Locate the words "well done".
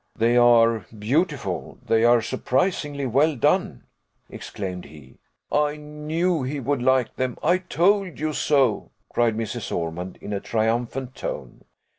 3.05-3.83